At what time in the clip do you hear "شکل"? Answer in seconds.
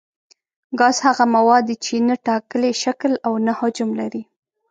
2.83-3.11